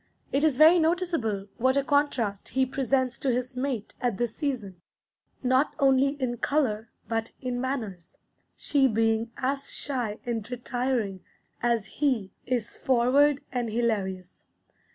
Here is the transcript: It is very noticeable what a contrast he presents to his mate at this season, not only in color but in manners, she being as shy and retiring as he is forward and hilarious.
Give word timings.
It 0.31 0.43
is 0.43 0.57
very 0.57 0.79
noticeable 0.79 1.45
what 1.57 1.77
a 1.77 1.83
contrast 1.83 2.47
he 2.47 2.65
presents 2.65 3.19
to 3.19 3.29
his 3.31 3.55
mate 3.55 3.93
at 4.01 4.17
this 4.17 4.35
season, 4.35 4.81
not 5.43 5.75
only 5.77 6.19
in 6.19 6.37
color 6.37 6.89
but 7.07 7.33
in 7.39 7.61
manners, 7.61 8.17
she 8.55 8.87
being 8.87 9.29
as 9.37 9.71
shy 9.71 10.17
and 10.25 10.49
retiring 10.49 11.19
as 11.61 11.85
he 12.01 12.31
is 12.47 12.75
forward 12.75 13.41
and 13.51 13.69
hilarious. 13.71 14.43